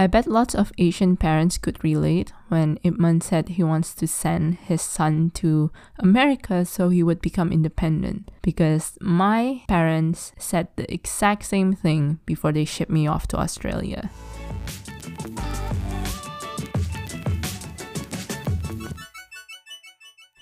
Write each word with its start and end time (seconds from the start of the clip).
I 0.00 0.06
bet 0.06 0.28
lots 0.28 0.54
of 0.54 0.70
Asian 0.78 1.16
parents 1.16 1.58
could 1.58 1.82
relate 1.82 2.32
when 2.46 2.78
Ip 2.84 3.00
Man 3.00 3.20
said 3.20 3.48
he 3.48 3.64
wants 3.64 3.96
to 3.96 4.06
send 4.06 4.54
his 4.54 4.80
son 4.80 5.30
to 5.34 5.72
America 5.98 6.64
so 6.64 6.88
he 6.88 7.02
would 7.02 7.20
become 7.20 7.50
independent. 7.50 8.30
Because 8.40 8.96
my 9.00 9.62
parents 9.66 10.30
said 10.38 10.68
the 10.76 10.86
exact 10.94 11.46
same 11.46 11.72
thing 11.72 12.20
before 12.26 12.52
they 12.52 12.64
shipped 12.64 12.92
me 12.92 13.08
off 13.08 13.26
to 13.26 13.38
Australia. 13.38 14.08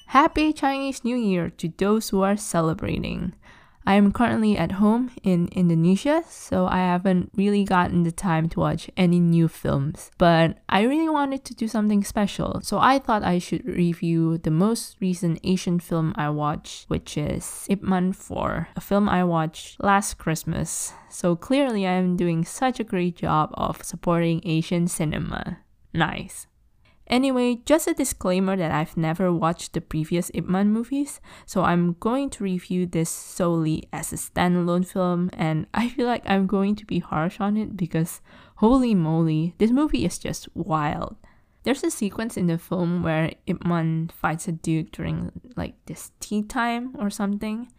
Happy 0.09 0.53
Chinese 0.53 1.03
New 1.03 1.17
Year 1.17 1.49
to 1.49 1.73
those 1.79 2.11
who 2.11 2.21
are 2.21 2.37
celebrating. 2.37 3.33
I 3.87 3.95
am 3.95 4.11
currently 4.11 4.59
at 4.59 4.83
home 4.83 5.13
in 5.23 5.47
Indonesia, 5.53 6.25
so 6.29 6.67
I 6.67 6.79
haven't 6.79 7.31
really 7.37 7.63
gotten 7.63 8.03
the 8.03 8.11
time 8.11 8.49
to 8.51 8.61
watch 8.61 8.91
any 8.97 9.21
new 9.21 9.47
films. 9.47 10.11
But 10.19 10.59
I 10.69 10.83
really 10.83 11.09
wanted 11.09 11.45
to 11.45 11.55
do 11.55 11.69
something 11.69 12.03
special, 12.03 12.61
so 12.63 12.79
I 12.79 12.99
thought 12.99 13.23
I 13.23 13.39
should 13.39 13.65
review 13.65 14.39
the 14.39 14.51
most 14.51 14.97
recent 15.01 15.39
Asian 15.45 15.79
film 15.79 16.13
I 16.17 16.31
watched, 16.31 16.91
which 16.91 17.17
is 17.17 17.65
Ip 17.71 17.83
Man 17.83 18.13
4, 18.13 18.69
a 18.75 18.81
film 18.81 19.09
I 19.09 19.23
watched 19.23 19.83
last 19.83 20.19
Christmas. 20.19 20.93
So 21.09 21.37
clearly, 21.37 21.87
I 21.87 21.93
am 21.93 22.17
doing 22.17 22.45
such 22.45 22.81
a 22.81 22.85
great 22.85 23.17
job 23.17 23.51
of 23.55 23.85
supporting 23.85 24.41
Asian 24.45 24.89
cinema. 24.89 25.59
Nice. 25.95 26.49
Anyway, 27.09 27.61
just 27.65 27.87
a 27.87 27.95
disclaimer 27.95 28.57
that 28.57 28.73
I've 28.73 28.97
never 28.97 29.33
watched 29.33 29.73
the 29.73 29.81
previous 29.81 30.31
Ip 30.35 30.47
Man 30.47 30.73
movies, 30.73 31.21
so 31.45 31.63
I'm 31.63 31.95
going 32.01 32.31
to 32.31 32.45
review 32.45 32.85
this 32.87 33.11
solely 33.11 33.89
as 33.93 34.13
a 34.13 34.17
standalone 34.17 34.87
film, 34.87 35.31
and 35.33 35.67
I 35.73 35.89
feel 35.89 36.07
like 36.07 36.25
I'm 36.27 36.47
going 36.49 36.75
to 36.77 36.85
be 36.85 36.99
harsh 36.99 37.41
on 37.41 37.57
it 37.57 37.77
because 37.77 38.21
holy 38.57 38.95
moly, 38.95 39.55
this 39.59 39.71
movie 39.71 40.05
is 40.05 40.19
just 40.19 40.49
wild. 40.55 41.17
There's 41.63 41.83
a 41.83 41.91
sequence 41.91 42.37
in 42.37 42.47
the 42.47 42.59
film 42.59 43.03
where 43.03 43.33
Ip 43.47 43.65
Man 43.65 44.09
fights 44.09 44.47
a 44.47 44.53
dude 44.53 44.93
during 44.93 45.33
like 45.57 45.75
this 45.87 46.13
tea 46.21 46.43
time 46.43 46.95
or 46.99 47.11
something. 47.11 47.73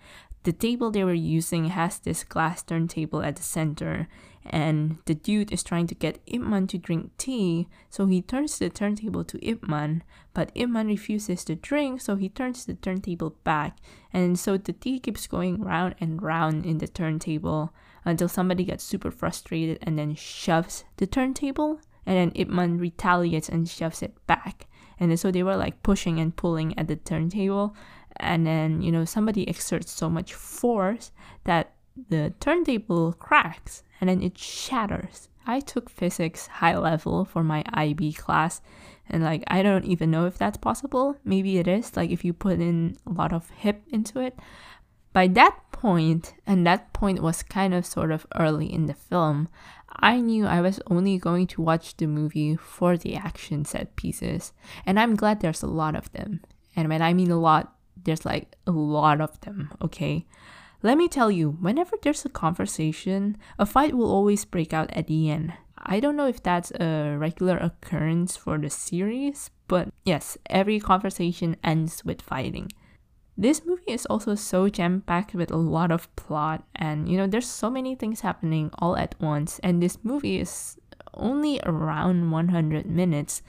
The 0.48 0.53
table 0.53 0.92
they 0.92 1.03
were 1.03 1.14
using 1.14 1.66
has 1.66 2.00
this 2.00 2.23
glass 2.23 2.64
turntable 2.64 3.22
at 3.22 3.36
the 3.36 3.44
center, 3.44 4.08
and 4.45 4.98
the 5.03 5.14
dude 5.14 5.52
is 5.52 5.62
trying 5.62 5.88
to 5.88 5.94
get 5.94 6.22
Ip 6.26 6.40
Man 6.40 6.67
to 6.67 6.78
drink 6.78 7.12
tea, 7.17 7.67
so 7.90 8.06
he 8.06 8.22
turns 8.22 8.58
the 8.58 8.70
turntable 8.70 9.25
to 9.25 9.45
Ip 9.45 9.68
Man, 9.68 10.06
but 10.34 10.53
Ip 10.56 10.70
Man 10.70 10.88
refuses 10.88 11.44
to 11.44 11.56
drink, 11.56 12.00
so 12.00 12.16
he 12.16 12.30
turns 12.30 12.64
the 12.64 12.75
turntable 12.75 13.36
back, 13.44 13.75
and 14.14 14.40
so 14.40 14.56
the 14.56 14.72
tea 14.72 15.00
keeps 15.00 15.28
going 15.28 15.62
round 15.62 15.95
and 16.00 16.22
round 16.22 16.66
in 16.66 16.78
the 16.78 16.88
turntable 16.88 17.73
until 18.06 18.30
somebody 18.30 18.64
gets 18.64 18.86
super 18.86 19.12
frustrated 19.12 19.78
and 19.81 20.00
then 20.00 20.16
shoves 20.16 20.86
the 20.95 21.06
turntable, 21.06 21.81
and 22.06 22.16
then 22.16 22.31
Ip 22.36 22.48
Man 22.48 22.78
retaliates 22.78 23.50
and 23.50 23.68
shoves 23.68 24.02
it 24.02 24.16
back. 24.28 24.66
And 25.00 25.20
so 25.20 25.31
they 25.31 25.44
were 25.44 25.56
like 25.58 25.84
pushing 25.84 26.20
and 26.20 26.36
pulling 26.36 26.78
at 26.78 26.88
the 26.88 26.95
turntable, 26.95 27.76
and 28.17 28.48
then 28.48 28.81
you 28.81 28.92
know 28.92 29.06
somebody 29.06 29.48
exerts 29.48 29.92
so 29.92 30.09
much 30.09 30.34
force 30.34 31.12
that 31.44 31.73
the 32.09 32.34
turntable 32.40 33.14
cracks 33.14 33.84
and 34.00 34.09
then 34.09 34.22
it 34.22 34.38
shatters. 34.38 35.30
I 35.45 35.62
took 35.62 35.90
physics 35.90 36.48
high 36.48 36.78
level 36.78 37.23
for 37.23 37.44
my 37.44 37.64
IB 37.73 38.14
class, 38.14 38.62
and 39.09 39.23
like 39.23 39.44
I 39.48 39.64
don't 39.64 39.86
even 39.86 40.12
know 40.12 40.25
if 40.25 40.38
that's 40.38 40.58
possible. 40.58 41.18
Maybe 41.23 41.58
it 41.58 41.68
is, 41.68 41.95
like 41.95 42.12
if 42.12 42.25
you 42.25 42.34
put 42.34 42.59
in 42.59 42.98
a 43.06 43.12
lot 43.12 43.34
of 43.34 43.50
hip 43.52 43.84
into 43.90 44.20
it. 44.20 44.38
By 45.14 45.28
that 45.30 45.58
point, 45.72 46.36
and 46.45 46.68
that 46.68 46.94
point 46.94 47.22
was 47.22 47.42
kind 47.44 47.73
of 47.73 47.86
sort 47.86 48.12
of 48.12 48.28
early 48.36 48.72
in 48.72 48.88
the 48.88 48.94
film, 48.94 49.48
I 49.90 50.20
knew 50.20 50.46
I 50.46 50.62
was 50.62 50.80
only 50.88 51.18
going 51.18 51.48
to 51.48 51.62
watch 51.62 51.98
the 51.98 52.08
movie 52.08 52.56
for 52.56 52.98
the 52.98 53.16
action 53.16 53.66
set 53.66 53.96
pieces, 53.96 54.54
and 54.86 55.00
I'm 55.00 55.16
glad 55.16 55.40
there's 55.40 55.64
a 55.64 55.68
lot 55.68 55.96
of 55.96 56.12
them. 56.12 56.42
And 56.76 56.90
when 56.90 57.02
I 57.02 57.14
mean 57.14 57.32
a 57.32 57.40
lot, 57.40 57.74
there's 58.04 58.26
like 58.26 58.56
a 58.68 58.72
lot 58.72 59.22
of 59.22 59.40
them, 59.42 59.72
okay? 59.81 60.26
Let 60.84 60.97
me 60.97 61.08
tell 61.08 61.31
you, 61.31 61.52
whenever 61.52 61.96
there's 62.02 62.26
a 62.26 62.30
conversation, 62.30 63.38
a 63.58 63.66
fight 63.66 63.96
will 63.96 64.12
always 64.12 64.46
break 64.46 64.74
out 64.74 64.92
at 64.94 65.08
the 65.08 65.30
end. 65.31 65.53
I 65.78 66.00
don't 66.00 66.16
know 66.16 66.28
if 66.28 66.44
that's 66.44 66.72
a 66.72 67.16
regular 67.18 67.58
occurrence 67.58 68.36
for 68.36 68.58
the 68.58 68.70
series, 68.70 69.50
but 69.68 69.90
yes, 70.06 70.38
every 70.47 70.80
conversation 70.80 71.56
ends 71.64 72.03
with 72.06 72.22
fighting. 72.22 72.70
This 73.38 73.66
movie 73.66 73.77
is 73.88 74.06
also 74.08 74.36
so 74.36 74.70
jam 74.70 75.02
packed 75.02 75.34
with 75.34 75.52
a 75.52 75.58
lot 75.58 75.92
of 75.92 76.14
plot, 76.16 76.64
and 76.75 77.09
you 77.09 77.18
know, 77.18 77.28
there's 77.28 77.48
so 77.48 77.70
many 77.70 77.96
things 77.96 78.22
happening 78.22 78.70
all 78.80 78.98
at 78.98 79.16
once, 79.20 79.59
and 79.64 79.81
this 79.81 79.98
movie 80.03 80.40
is 80.40 80.78
only 81.14 81.59
around 81.64 82.31
100 82.31 82.86
minutes. 82.86 83.42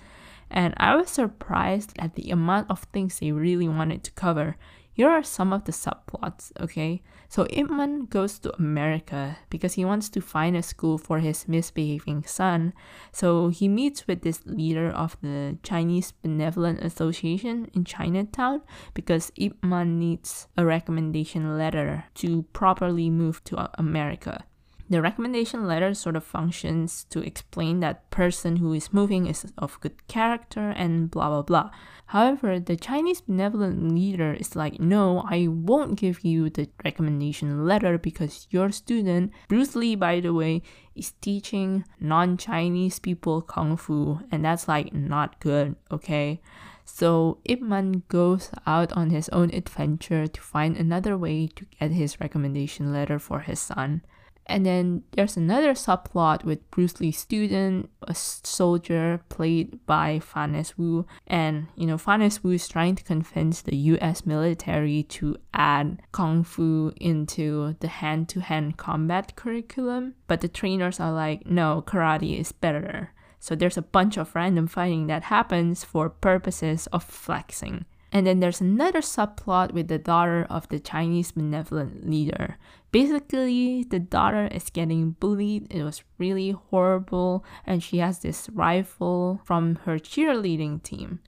And 0.51 0.73
I 0.79 0.97
was 0.97 1.11
surprised 1.11 1.93
at 1.99 2.15
the 2.15 2.31
amount 2.31 2.71
of 2.71 2.85
things 2.93 3.19
they 3.19 3.33
really 3.33 3.69
wanted 3.69 4.03
to 4.05 4.13
cover. 4.13 4.57
Here 4.99 5.11
are 5.11 5.23
some 5.23 5.53
of 5.53 5.63
the 5.63 5.71
subplots, 5.71 6.51
okay? 6.59 7.03
So 7.29 7.47
Ip 7.51 7.71
Man 7.71 8.07
goes 8.07 8.41
to 8.41 8.53
America 8.57 9.39
because 9.49 9.75
he 9.75 9.85
wants 9.85 10.09
to 10.09 10.21
find 10.21 10.57
a 10.57 10.63
school 10.63 10.99
for 10.99 11.21
his 11.21 11.47
misbehaving 11.47 12.25
son. 12.25 12.73
So 13.13 13.51
he 13.51 13.69
meets 13.69 14.09
with 14.09 14.23
this 14.23 14.45
leader 14.45 14.91
of 14.91 15.17
the 15.23 15.57
Chinese 15.63 16.11
Benevolent 16.11 16.81
Association 16.81 17.71
in 17.75 17.85
Chinatown 17.85 18.63
because 18.93 19.31
Ip 19.37 19.63
Man 19.63 20.01
needs 20.01 20.49
a 20.57 20.65
recommendation 20.65 21.57
letter 21.57 22.07
to 22.15 22.43
properly 22.53 23.09
move 23.09 23.45
to 23.45 23.71
America. 23.79 24.47
The 24.91 25.03
recommendation 25.03 25.67
letter 25.67 25.93
sort 25.93 26.17
of 26.17 26.25
functions 26.25 27.05
to 27.11 27.21
explain 27.21 27.81
that 27.81 28.09
person 28.11 28.57
who 28.57 28.73
is 28.73 28.91
moving 28.93 29.27
is 29.27 29.45
of 29.59 29.79
good 29.81 30.09
character 30.09 30.71
and 30.71 31.11
blah 31.11 31.29
blah 31.29 31.43
blah. 31.43 31.71
However, 32.07 32.59
the 32.59 32.75
Chinese 32.75 33.21
benevolent 33.21 33.93
leader 33.93 34.33
is 34.33 34.57
like, 34.57 34.81
no, 34.81 35.27
I 35.29 35.47
won't 35.49 36.01
give 36.01 36.25
you 36.25 36.49
the 36.49 36.71
recommendation 36.83 37.67
letter 37.67 37.99
because 37.99 38.47
your 38.51 38.71
student, 38.71 39.33
Bruce 39.49 39.77
Lee, 39.77 39.95
by 39.95 40.21
the 40.21 40.33
way, 40.33 40.63
is 40.95 41.13
teaching 41.21 41.85
non 42.01 42.39
Chinese 42.39 42.99
people 42.99 43.43
Kung 43.43 43.77
Fu, 43.77 44.21
and 44.33 44.43
that's 44.43 44.69
like 44.69 44.95
not 44.95 45.39
good, 45.41 45.77
okay? 45.91 46.41
So 46.87 47.39
Ip 47.45 47.61
Man 47.61 48.05
goes 48.09 48.51
out 48.67 48.91
on 48.95 49.11
his 49.11 49.29
own 49.29 49.51
adventure 49.53 50.27
to 50.27 50.41
find 50.41 50.79
another 50.79 51.19
way 51.19 51.47
to 51.49 51.67
get 51.79 51.91
his 51.91 52.19
recommendation 52.19 52.91
letter 52.91 53.19
for 53.19 53.41
his 53.41 53.61
son. 53.61 54.01
And 54.49 54.65
then 54.65 55.03
there's 55.13 55.37
another 55.37 55.75
subplot 55.75 56.43
with 56.43 56.71
Bruce 56.71 57.01
Lee's 57.01 57.19
student, 57.19 57.91
a 58.03 58.15
soldier 58.15 59.21
played 59.29 59.85
by 59.85 60.21
Fan 60.21 60.65
Wu. 60.79 61.07
And, 61.27 61.67
you 61.77 61.87
know, 61.87 61.99
Fan 61.99 62.21
Wu 62.43 62.53
is 62.53 62.67
trying 62.67 62.95
to 62.97 63.05
convince 63.05 63.61
the 63.61 63.77
US 63.77 64.25
military 64.25 65.03
to 65.05 65.37
add 65.53 66.01
Kung 66.13 66.45
Fu 66.45 66.93
into 66.97 67.77
the 67.81 67.89
hand 67.89 68.31
to 68.31 68.41
hand 68.41 68.79
combat 68.79 69.37
curriculum. 69.37 70.15
But 70.27 70.41
the 70.41 70.49
trainers 70.49 70.99
are 70.99 71.13
like, 71.13 71.47
no, 71.47 71.85
karate 71.87 72.41
is 72.41 72.53
better. 72.53 73.13
So 73.41 73.55
there's 73.55 73.77
a 73.77 73.83
bunch 73.83 74.17
of 74.17 74.35
random 74.35 74.67
fighting 74.67 75.07
that 75.09 75.25
happens 75.25 75.85
for 75.85 76.09
purposes 76.09 76.87
of 76.89 77.05
flexing. 77.05 77.85
And 78.11 78.27
then 78.27 78.41
there's 78.41 78.61
another 78.61 79.01
subplot 79.01 79.73
with 79.73 79.89
the 79.89 79.99
daughter 79.99 80.47
of 80.49 80.69
the 80.69 80.81
Chinese 80.81 81.33
benevolent 81.33 82.09
leader. 82.09 82.57
Basically, 82.91 83.85
the 83.85 83.99
daughter 83.99 84.49
is 84.51 84.71
getting 84.71 85.11
bullied. 85.11 85.67
It 85.71 85.85
was 85.85 86.03
really 86.17 86.53
horrible, 86.53 87.45
and 87.67 87.83
she 87.83 87.99
has 87.99 88.21
this 88.21 88.49
rifle 88.49 89.41
from 89.45 89.77
her 89.85 89.99
cheerleading 89.99 90.83
team. 90.83 91.21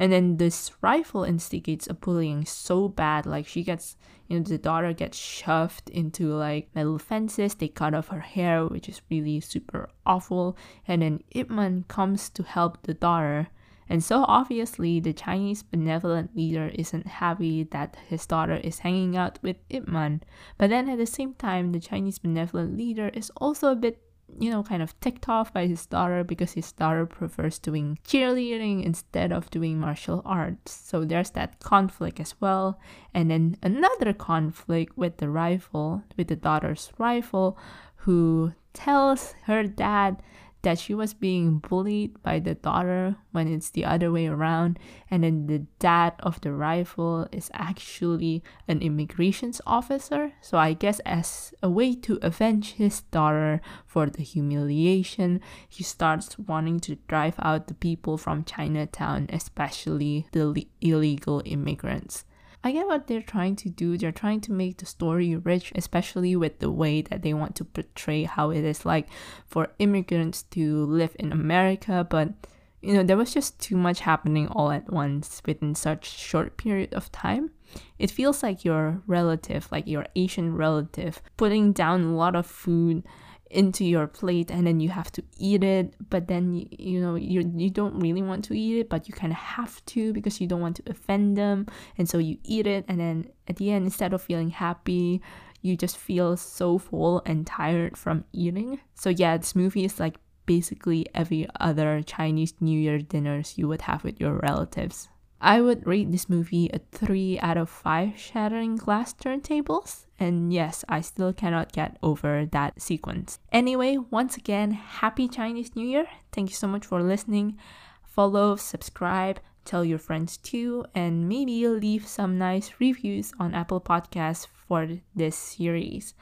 And 0.00 0.12
then 0.12 0.36
this 0.36 0.70
rifle 0.80 1.24
instigates 1.24 1.88
a 1.88 1.94
bullying 1.94 2.44
so 2.44 2.86
bad, 2.86 3.26
like 3.26 3.48
she 3.48 3.64
gets, 3.64 3.96
you 4.28 4.38
know, 4.38 4.44
the 4.44 4.56
daughter 4.56 4.92
gets 4.92 5.18
shoved 5.18 5.90
into 5.90 6.32
like 6.32 6.68
metal 6.72 7.00
fences. 7.00 7.56
They 7.56 7.66
cut 7.66 7.94
off 7.94 8.08
her 8.08 8.20
hair, 8.20 8.64
which 8.64 8.88
is 8.88 9.02
really 9.10 9.40
super 9.40 9.90
awful. 10.06 10.56
And 10.86 11.02
then 11.02 11.24
Ip 11.32 11.50
Man 11.50 11.84
comes 11.88 12.30
to 12.30 12.44
help 12.44 12.84
the 12.84 12.94
daughter 12.94 13.48
and 13.88 14.04
so 14.04 14.24
obviously, 14.28 15.00
the 15.00 15.12
Chinese 15.12 15.62
benevolent 15.62 16.36
leader 16.36 16.70
isn't 16.74 17.06
happy 17.06 17.64
that 17.64 17.96
his 18.08 18.26
daughter 18.26 18.56
is 18.56 18.80
hanging 18.80 19.16
out 19.16 19.38
with 19.42 19.56
Ip 19.70 19.88
Man. 19.88 20.22
But 20.58 20.70
then 20.70 20.88
at 20.88 20.98
the 20.98 21.06
same 21.06 21.34
time, 21.34 21.72
the 21.72 21.80
Chinese 21.80 22.18
benevolent 22.18 22.76
leader 22.76 23.08
is 23.08 23.30
also 23.36 23.72
a 23.72 23.76
bit 23.76 24.02
you 24.38 24.50
know, 24.50 24.62
kind 24.62 24.82
of 24.82 24.98
ticked 25.00 25.28
off 25.28 25.52
by 25.52 25.66
his 25.66 25.86
daughter 25.86 26.22
because 26.22 26.52
his 26.52 26.70
daughter 26.72 27.06
prefers 27.06 27.58
doing 27.58 27.98
cheerleading 28.06 28.84
instead 28.84 29.32
of 29.32 29.50
doing 29.50 29.80
martial 29.80 30.22
arts. 30.24 30.72
So 30.72 31.04
there's 31.04 31.30
that 31.30 31.60
conflict 31.60 32.20
as 32.20 32.34
well. 32.40 32.78
And 33.14 33.30
then 33.30 33.56
another 33.62 34.12
conflict 34.12 34.96
with 34.96 35.16
the 35.16 35.30
rifle, 35.30 36.04
with 36.16 36.28
the 36.28 36.36
daughter's 36.36 36.92
rifle, 36.98 37.58
who 37.96 38.52
tells 38.74 39.34
her 39.44 39.64
dad 39.64 40.22
that 40.68 40.78
she 40.78 40.92
was 40.92 41.14
being 41.14 41.56
bullied 41.60 42.22
by 42.22 42.38
the 42.38 42.54
daughter 42.54 43.16
when 43.32 43.48
it's 43.48 43.70
the 43.70 43.86
other 43.86 44.12
way 44.12 44.26
around, 44.26 44.78
and 45.10 45.24
then 45.24 45.46
the 45.46 45.60
dad 45.78 46.12
of 46.20 46.38
the 46.42 46.52
rival 46.52 47.26
is 47.32 47.50
actually 47.54 48.44
an 48.68 48.82
immigrations 48.82 49.62
officer. 49.66 50.30
So 50.42 50.58
I 50.58 50.74
guess 50.74 51.00
as 51.06 51.54
a 51.62 51.70
way 51.70 51.94
to 51.94 52.18
avenge 52.20 52.72
his 52.74 53.00
daughter 53.00 53.62
for 53.86 54.10
the 54.10 54.22
humiliation, 54.22 55.40
he 55.66 55.82
starts 55.82 56.38
wanting 56.38 56.80
to 56.80 56.98
drive 57.08 57.36
out 57.38 57.68
the 57.68 57.74
people 57.74 58.18
from 58.18 58.44
Chinatown, 58.44 59.30
especially 59.32 60.26
the 60.32 60.68
illegal 60.82 61.40
immigrants. 61.46 62.26
I 62.64 62.72
get 62.72 62.86
what 62.86 63.06
they're 63.06 63.22
trying 63.22 63.56
to 63.56 63.68
do. 63.68 63.96
They're 63.96 64.12
trying 64.12 64.40
to 64.42 64.52
make 64.52 64.78
the 64.78 64.86
story 64.86 65.36
rich, 65.36 65.72
especially 65.74 66.34
with 66.34 66.58
the 66.58 66.70
way 66.70 67.02
that 67.02 67.22
they 67.22 67.32
want 67.32 67.54
to 67.56 67.64
portray 67.64 68.24
how 68.24 68.50
it 68.50 68.64
is 68.64 68.84
like 68.84 69.08
for 69.46 69.68
immigrants 69.78 70.42
to 70.54 70.84
live 70.86 71.14
in 71.18 71.32
America. 71.32 72.06
But 72.08 72.34
you 72.80 72.94
know, 72.94 73.02
there 73.02 73.16
was 73.16 73.34
just 73.34 73.60
too 73.60 73.76
much 73.76 74.00
happening 74.00 74.48
all 74.48 74.70
at 74.70 74.92
once 74.92 75.42
within 75.44 75.74
such 75.74 76.08
short 76.08 76.56
period 76.56 76.94
of 76.94 77.10
time. 77.10 77.50
It 77.98 78.10
feels 78.10 78.42
like 78.42 78.64
your 78.64 79.02
relative, 79.06 79.68
like 79.70 79.86
your 79.86 80.06
Asian 80.16 80.56
relative, 80.56 81.20
putting 81.36 81.72
down 81.72 82.02
a 82.02 82.16
lot 82.16 82.36
of 82.36 82.46
food 82.46 83.04
into 83.50 83.84
your 83.84 84.06
plate 84.06 84.50
and 84.50 84.66
then 84.66 84.80
you 84.80 84.88
have 84.88 85.10
to 85.12 85.22
eat 85.38 85.64
it 85.64 85.94
but 86.10 86.28
then 86.28 86.52
you, 86.52 86.66
you 86.78 87.00
know 87.00 87.14
you 87.14 87.50
you 87.56 87.70
don't 87.70 87.98
really 87.98 88.22
want 88.22 88.44
to 88.44 88.54
eat 88.54 88.80
it 88.80 88.88
but 88.88 89.08
you 89.08 89.14
kind 89.14 89.32
of 89.32 89.38
have 89.38 89.84
to 89.86 90.12
because 90.12 90.40
you 90.40 90.46
don't 90.46 90.60
want 90.60 90.76
to 90.76 90.82
offend 90.86 91.36
them. 91.36 91.66
And 91.96 92.08
so 92.08 92.18
you 92.18 92.38
eat 92.44 92.66
it 92.66 92.84
and 92.88 93.00
then 93.00 93.30
at 93.46 93.56
the 93.56 93.70
end 93.70 93.84
instead 93.84 94.12
of 94.12 94.22
feeling 94.22 94.50
happy 94.50 95.22
you 95.60 95.76
just 95.76 95.96
feel 95.96 96.36
so 96.36 96.78
full 96.78 97.20
and 97.26 97.46
tired 97.46 97.96
from 97.96 98.24
eating. 98.32 98.80
So 98.94 99.10
yeah 99.10 99.36
this 99.36 99.56
movie 99.56 99.84
is 99.84 99.98
like 99.98 100.16
basically 100.46 101.04
every 101.14 101.46
other 101.60 102.00
chinese 102.00 102.54
new 102.58 102.80
year 102.80 102.98
dinners 102.98 103.58
you 103.58 103.68
would 103.68 103.82
have 103.82 104.02
with 104.02 104.18
your 104.18 104.32
relatives 104.32 105.10
I 105.40 105.60
would 105.60 105.86
rate 105.86 106.10
this 106.10 106.28
movie 106.28 106.68
a 106.72 106.80
3 106.92 107.38
out 107.40 107.56
of 107.56 107.70
5 107.70 108.18
shattering 108.18 108.76
glass 108.76 109.14
turntables. 109.14 110.06
And 110.18 110.52
yes, 110.52 110.84
I 110.88 111.00
still 111.00 111.32
cannot 111.32 111.72
get 111.72 111.96
over 112.02 112.44
that 112.46 112.82
sequence. 112.82 113.38
Anyway, 113.52 113.98
once 114.10 114.36
again, 114.36 114.72
happy 114.72 115.28
Chinese 115.28 115.76
New 115.76 115.86
Year. 115.86 116.06
Thank 116.32 116.50
you 116.50 116.56
so 116.56 116.66
much 116.66 116.86
for 116.86 117.02
listening. 117.02 117.56
Follow, 118.02 118.56
subscribe, 118.56 119.38
tell 119.64 119.84
your 119.84 119.98
friends 119.98 120.38
too, 120.38 120.84
and 120.94 121.28
maybe 121.28 121.68
leave 121.68 122.06
some 122.06 122.36
nice 122.36 122.72
reviews 122.80 123.32
on 123.38 123.54
Apple 123.54 123.80
Podcasts 123.80 124.48
for 124.66 124.88
this 125.14 125.36
series. 125.36 126.14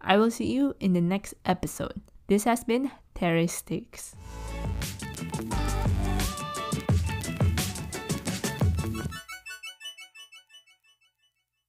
I 0.00 0.16
will 0.16 0.30
see 0.30 0.52
you 0.52 0.74
in 0.78 0.92
the 0.92 1.00
next 1.00 1.34
episode. 1.44 2.00
This 2.28 2.44
has 2.44 2.62
been 2.62 2.92
Terry 3.14 3.48
Sticks. 3.48 4.14